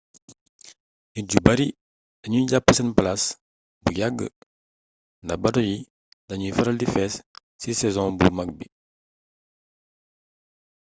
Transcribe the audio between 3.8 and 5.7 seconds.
bu yagg ndax bato